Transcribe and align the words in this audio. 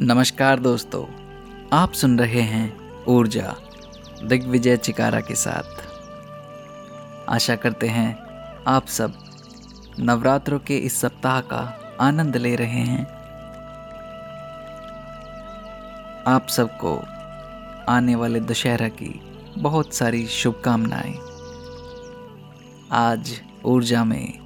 नमस्कार 0.00 0.60
दोस्तों, 0.60 1.06
आप 1.72 1.92
सुन 1.92 2.18
रहे 2.18 2.40
हैं 2.40 2.94
ऊर्जा, 3.04 3.56
दिग्विजय 4.24 4.76
चिकारा 4.76 5.20
के 5.20 5.34
साथ। 5.34 5.80
आशा 7.28 7.56
करते 7.56 7.88
हैं 7.88 8.18
आप 8.66 8.86
सब 8.86 9.18
नवरात्रों 10.00 10.58
के 10.58 10.76
इस 10.76 11.00
सप्ताह 11.00 11.40
का 11.40 11.80
आनंद 12.00 12.36
ले 12.36 12.56
रहे 12.56 12.80
हैं। 12.80 13.06
आप 16.26 16.46
सबको 16.48 17.02
आने 17.92 18.14
वाले 18.14 18.40
दशहरा 18.40 18.88
की 18.88 19.20
बहुत 19.58 19.94
सारी 19.94 20.26
शुभकामनाएँ। 20.26 21.18
आज 22.92 23.40
ऊर्जा 23.64 24.04
में 24.04 24.38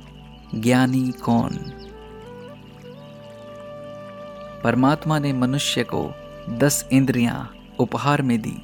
ज्ञानी 0.54 1.12
कौन? 1.12 1.81
परमात्मा 4.64 5.18
ने 5.18 5.32
मनुष्य 5.32 5.84
को 5.84 6.14
दस 6.48 6.88
इंद्रियाँ 6.92 7.54
उपहार 7.78 8.22
में 8.22 8.42
दी। 8.42 8.62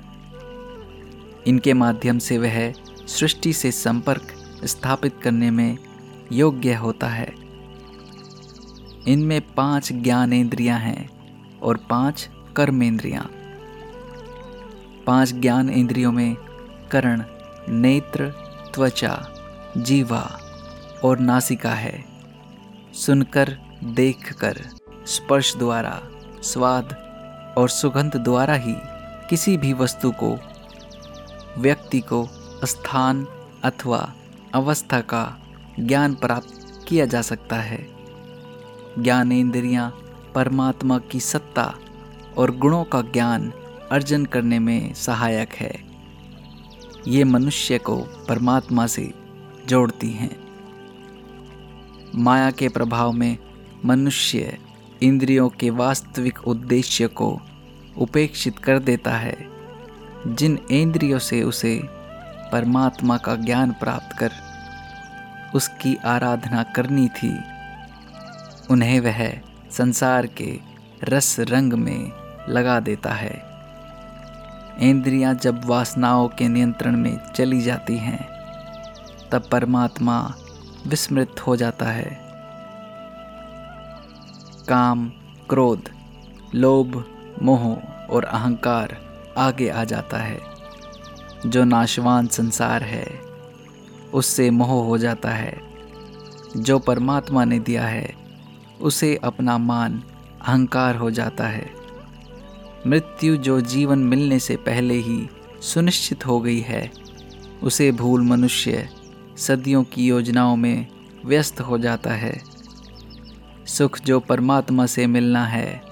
इनके 1.47 1.75
माध्यम 1.75 2.19
से 2.19 2.39
वह 2.39 2.73
सृष्टि 3.07 3.53
से 3.53 3.73
संपर्क 3.73 4.35
स्थापित 4.65 5.15
करने 5.23 5.51
में 5.51 5.79
योग्य 6.33 6.75
होता 6.75 7.09
है। 7.09 7.35
इनमें 9.09 9.55
पाँच 9.55 9.93
ज्ञानेंद्रियाँ 9.93 10.79
हैं 10.79 11.11
और 11.59 11.77
पाँच 11.77 12.29
कर्मेंद्रियाँ। 12.57 13.31
पाँच 15.07 15.33
ज्ञान 15.33 15.71
इंद्रियों 15.71 16.13
में 16.13 16.37
कर्ण, 16.91 17.23
नेत्र, 17.69 18.29
त्वचा, 18.75 19.29
जीवा 19.77 20.41
और 21.05 21.19
नासिका 21.19 21.71
है। 21.71 22.05
सुनकर, 22.95 23.59
देखकर। 23.85 24.65
स्पर्श 25.09 25.57
द्वारा, 25.57 26.03
स्वाद 26.43 26.85
और 27.59 27.69
सुगंध 27.69 28.17
द्वारा 28.17 28.55
ही 28.55 28.75
किसी 29.31 29.57
भी 29.57 29.73
वस्तु 29.73 30.11
को, 30.11 30.39
व्यक्ति 31.59 32.01
को, 32.01 32.29
स्थान 32.65 33.27
अथवा 33.65 34.13
अवस्था 34.55 35.01
का 35.01 35.39
ज्ञान 35.81 36.15
प्राप्त 36.15 36.85
किया 36.89 37.07
जा 37.07 37.23
सकता 37.23 37.57
है। 37.57 37.89
ज्ञानेन्द्रियाँ 38.99 39.91
परमात्मा 40.35 40.99
की 40.99 41.21
सत्ता 41.21 41.75
और 42.39 42.57
गुणों 42.57 42.85
का 42.85 43.03
ज्ञान 43.03 43.53
अर्जन 43.93 44.25
करने 44.25 44.59
में 44.59 44.95
सहायक 44.95 45.53
है। 45.53 45.85
ये 47.09 47.25
मनुष्य 47.25 47.79
को 47.79 47.97
परमात्मा 47.97 48.87
से 48.87 49.15
जोड़ती 49.67 50.11
हैं। 50.11 50.49
माया 52.15 52.51
के 52.51 52.69
प्रभाव 52.69 53.13
में 53.13 53.39
मनुष्य 53.85 54.59
इंद्रियों 55.03 55.49
के 55.49 55.71
वास्तविक 55.71 56.49
उद्देश्य 56.49 57.07
को 57.07 57.41
उपेक्षित 57.99 58.59
कर 58.59 58.79
देता 58.79 59.11
है, 59.11 59.37
जिन 60.27 60.59
इंद्रियों 60.71 61.19
से 61.19 61.43
उसे 61.43 61.83
परमात्मा 62.53 63.17
का 63.17 63.35
ज्ञान 63.35 63.73
प्राप्त 63.73 64.19
कर 64.19 64.31
उसकी 65.55 65.97
आराधना 65.97 66.63
करनी 66.63 67.09
थी, 67.09 67.39
उन्हें 68.71 69.01
वह 69.01 69.41
संसार 69.71 70.27
के 70.27 70.59
रस 71.05 71.37
रंग 71.41 71.73
में 71.73 72.13
लगा 72.49 72.81
देता 72.81 73.13
है। 73.13 73.43
इंद्रियाँ 74.81 75.35
जब 75.35 75.65
वासनाओं 75.65 76.29
के 76.29 76.49
नियंत्रण 76.49 76.97
में 76.97 77.19
चली 77.37 77.61
जाती 77.61 77.97
हैं, 77.97 78.29
तब 79.33 79.49
परमात्मा 79.53 80.35
विस्मृत 80.87 81.37
हो 81.47 81.57
जाता 81.57 81.87
है। 81.87 82.28
काम, 84.69 85.09
क्रोध, 85.49 85.89
लोभ, 86.55 87.05
मोह 87.43 87.75
और 88.11 88.25
अहंकार 88.25 88.97
आगे 89.39 89.69
आ 89.69 89.85
जाता 89.85 90.19
है। 90.19 90.41
जो 91.47 91.65
नाशवान 91.65 92.27
संसार 92.27 92.83
है, 92.83 93.21
उससे 94.15 94.51
मोह 94.51 94.69
हो 94.69 94.99
जाता 94.99 95.31
है। 95.31 95.61
जो 96.57 96.79
परमात्मा 96.79 97.45
ने 97.45 97.59
दिया 97.59 97.85
है, 97.85 98.15
उसे 98.81 99.17
अपना 99.17 99.59
मान, 99.59 100.03
अहंकार 100.49 100.97
हो 100.97 101.11
जाता 101.11 101.47
है। 101.47 101.71
मृत्यु 102.87 103.37
जो 103.37 103.61
जीवन 103.61 103.99
मिलने 103.99 104.39
से 104.39 104.57
पहले 104.57 104.95
ही 104.95 105.29
सुनिश्चित 105.61 106.27
हो 106.27 106.41
गई 106.41 106.61
है, 106.61 106.93
उसे 107.63 107.93
भूल 107.93 108.23
मनुष्य 108.23 108.89
सदियों 109.37 109.85
की 109.85 110.07
योजनाओं 110.07 110.57
में 110.57 110.87
व्यस्त 111.25 111.61
हो 111.61 111.79
जाता 111.79 112.11
है। 112.11 112.48
सुख 113.69 114.01
जो 114.01 114.21
परमात्मा 114.21 114.87
से 114.87 115.07
मिलना 115.07 115.47
है, 115.47 115.83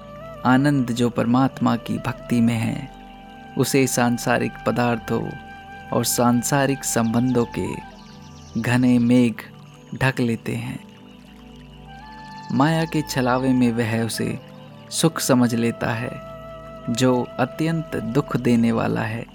आनंद 0.45 0.91
जो 0.91 1.09
परमात्मा 1.09 1.75
की 1.75 1.97
भक्ति 1.97 2.41
में 2.41 2.57
है, 2.57 2.91
उसे 3.57 3.87
सांसारिक 3.87 4.51
पदार्थों 4.67 5.29
और 5.93 6.05
सांसारिक 6.05 6.83
संबंधों 6.83 7.45
के 7.59 7.67
घने 8.61 8.99
मेघ 8.99 9.33
ढक 9.95 10.19
लेते 10.19 10.55
हैं। 10.55 10.79
माया 12.51 12.85
के 12.85 13.01
छलावे 13.01 13.53
में 13.53 13.71
वह 13.71 14.05
उसे 14.05 14.39
सुख 14.89 15.19
समझ 15.19 15.55
लेता 15.55 15.93
है, 15.93 16.21
जो 16.93 17.27
अत्यंत 17.39 17.95
दुख 17.95 18.37
देने 18.37 18.71
वाला 18.71 19.01
है। 19.01 19.25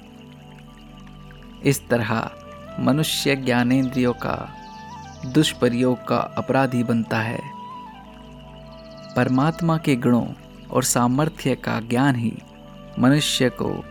इस 1.64 1.88
तरह 1.88 2.30
मनुष्य 2.80 3.36
ज्ञानेंद्रियों 3.36 4.12
का, 4.12 4.56
दुष्प्रयोग 5.26 6.06
का 6.06 6.18
अपराधी 6.18 6.84
बनता 6.84 7.18
है। 7.18 7.51
परमात्मा 9.16 9.76
के 9.78 9.96
गुणों 9.96 10.26
और 10.70 10.84
सामर्थ्य 10.84 11.54
का 11.54 11.80
ज्ञान 11.80 12.16
ही 12.16 12.32
मनुष्य 12.98 13.48
को 13.50 13.84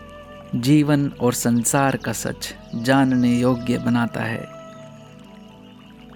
जीवन 0.55 1.07
और 1.21 1.33
संसार 1.33 1.97
का 1.97 2.13
सच 2.13 2.53
जानने 2.75 3.35
योग्य 3.37 3.77
बनाता 3.77 4.23
है। 4.23 4.47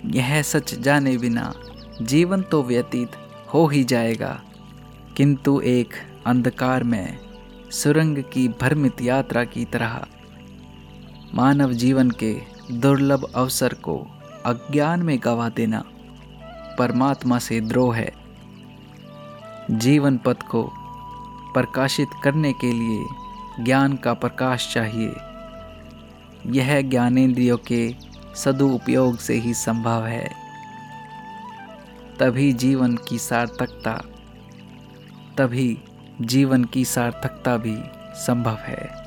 यह 0.05 0.41
सच 0.41 0.73
जाने 0.75 1.17
बिना 1.17 1.53
जीवन 2.01 2.41
तो 2.41 2.63
व्यतीत 2.63 3.11
हो 3.53 3.65
ही 3.67 3.83
जाएगा, 3.83 4.41
किंतु 5.17 5.59
एक 5.61 5.93
अंधकार 6.25 6.83
में 6.83 7.17
सुरंग 7.71 8.23
की 8.33 8.47
भ्रमित 8.47 9.01
यात्रा 9.01 9.43
की 9.43 9.65
तरह 9.65 10.05
मानव 11.33 11.73
जीवन 11.73 12.11
के 12.11 12.35
दुर्लभ 12.71 13.31
अवसर 13.35 13.73
को 13.73 13.97
अज्ञान 14.45 15.03
में 15.03 15.17
गवा 15.23 15.49
देना 15.49 15.83
परमात्मा 16.79 17.39
से 17.39 17.59
द्रोह 17.61 17.95
है। 17.95 18.11
जीवन 19.71 20.17
पथ 20.17 20.41
को 20.41 20.73
प्रकाशित 21.53 22.07
करने 22.23 22.53
के 22.53 22.71
लिए 22.71 23.05
ज्ञान 23.63 23.95
का 23.95 24.13
प्रकाश 24.13 24.73
चाहिए। 24.73 25.15
यह 26.45 26.81
ज्ञानेन्द्रियों 26.81 27.57
के 27.57 27.95
सदुपयोग 28.35 29.17
से 29.17 29.33
ही 29.33 29.53
संभव 29.53 30.05
है। 30.05 30.31
तभी 32.19 32.53
जीवन 32.53 32.97
की 33.09 33.19
सार्थकता, 33.19 34.01
तभी 35.37 35.81
जीवन 36.21 36.63
की 36.63 36.85
सार्थकता 36.85 37.57
भी 37.57 37.77
संभव 38.15 38.55
है। 38.55 39.05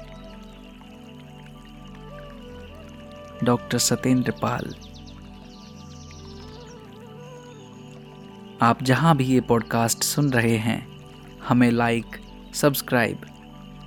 डॉक्टर 3.45 3.79
सत्येंद्र 3.79 4.31
पाल 4.31 4.75
आप 8.63 8.83
जहाँ 8.83 9.17
भी 9.17 9.25
ये 9.25 9.41
पॉडकास्ट 9.41 10.03
सुन 10.03 10.31
रहे 10.31 10.57
हैं, 10.57 10.89
हमें 11.49 11.71
लाइक 11.71 12.05
सब्सक्राइब 12.55 13.19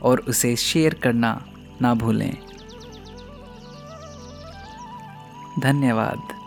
और 0.04 0.20
उसे 0.20 0.56
शेयर 0.56 0.94
करना 0.94 1.46
ना 1.82 1.94
भूलें। 1.94 2.38
धन्यवाद। 5.60 6.41